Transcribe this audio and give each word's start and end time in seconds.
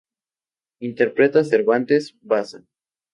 Imprenta 0.79 1.43
Cervantes, 1.43 2.17
Baza. 2.23 2.63